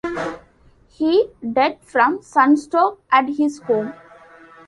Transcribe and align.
He 0.89 1.27
died 1.53 1.77
from 1.83 2.23
sunstroke 2.23 3.03
at 3.11 3.29
his 3.29 3.59
home. 3.59 3.93